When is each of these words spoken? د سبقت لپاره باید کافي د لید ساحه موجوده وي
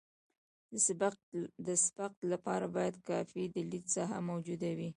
د 1.67 1.67
سبقت 1.85 2.15
لپاره 2.31 2.65
باید 2.75 2.95
کافي 3.09 3.43
د 3.55 3.57
لید 3.71 3.85
ساحه 3.95 4.19
موجوده 4.29 4.69
وي 4.77 4.89